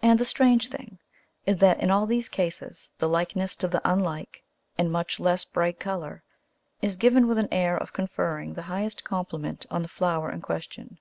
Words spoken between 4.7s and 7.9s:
and much less bright, colour is given with an air